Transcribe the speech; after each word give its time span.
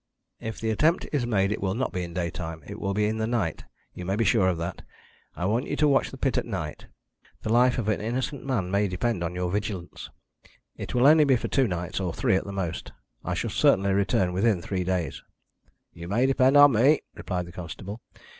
"If 0.39 0.59
the 0.59 0.71
attempt 0.71 1.05
is 1.11 1.27
made 1.27 1.51
it 1.51 1.61
will 1.61 1.75
not 1.75 1.93
be 1.93 2.01
in 2.03 2.11
daytime 2.15 2.63
it 2.65 2.79
will 2.81 2.95
be 2.95 3.05
in 3.05 3.19
the 3.19 3.27
night, 3.27 3.65
you 3.93 4.03
may 4.03 4.15
be 4.15 4.23
sure 4.25 4.47
of 4.47 4.57
that. 4.57 4.81
I 5.35 5.45
want 5.45 5.67
you 5.67 5.75
to 5.75 5.87
watch 5.87 6.09
the 6.09 6.17
pit 6.17 6.39
at 6.39 6.45
night. 6.47 6.87
The 7.43 7.53
life 7.53 7.77
of 7.77 7.87
an 7.87 8.01
innocent 8.01 8.43
man 8.43 8.71
may 8.71 8.87
depend 8.87 9.23
on 9.23 9.35
your 9.35 9.51
vigilance. 9.51 10.09
It 10.75 10.95
will 10.95 11.05
only 11.05 11.23
be 11.23 11.35
for 11.35 11.49
two 11.49 11.67
nights, 11.67 11.99
or 11.99 12.13
three 12.15 12.35
at 12.35 12.45
the 12.45 12.51
most. 12.51 12.91
I 13.23 13.35
shall 13.35 13.51
certainly 13.51 13.93
return 13.93 14.33
within 14.33 14.59
three 14.59 14.83
days." 14.83 15.21
"You 15.93 16.07
may 16.07 16.25
depend 16.25 16.57
on 16.57 16.71
me," 16.73 17.01
replied 17.13 17.45
the 17.45 17.51
constable. 17.51 18.01